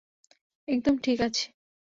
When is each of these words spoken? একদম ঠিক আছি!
একদম 0.67 0.95
ঠিক 0.97 1.17
আছি! 1.21 1.45